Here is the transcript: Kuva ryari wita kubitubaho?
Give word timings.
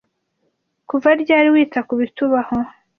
Kuva 0.89 1.09
ryari 1.21 1.47
wita 1.53 1.79
kubitubaho? 1.87 2.55